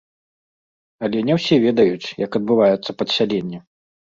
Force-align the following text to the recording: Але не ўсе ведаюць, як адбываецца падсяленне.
Але 1.07 1.19
не 1.27 1.33
ўсе 1.39 1.55
ведаюць, 1.67 2.07
як 2.25 2.31
адбываецца 2.41 2.97
падсяленне. 3.03 3.65